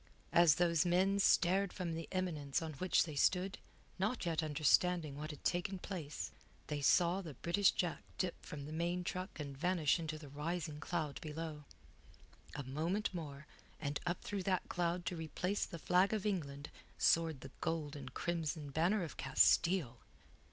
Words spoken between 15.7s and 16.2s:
flag